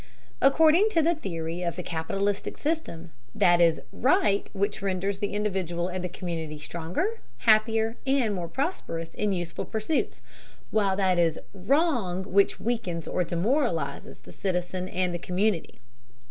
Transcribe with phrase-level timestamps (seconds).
[0.41, 5.89] According to the theory of the capitalistic system, that is "right" which renders the individual
[5.89, 10.23] and the community stronger, happier, and more prosperous in useful pursuits,
[10.71, 15.79] while that is "wrong" which weakens or demoralizes the citizen and the community.